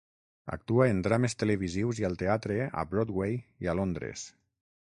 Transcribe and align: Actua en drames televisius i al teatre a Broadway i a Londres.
Actua 0.55 0.87
en 0.93 1.01
drames 1.07 1.35
televisius 1.43 2.01
i 2.03 2.07
al 2.11 2.17
teatre 2.23 2.57
a 2.83 2.87
Broadway 2.95 3.39
i 3.67 3.73
a 3.75 3.77
Londres. 3.81 4.25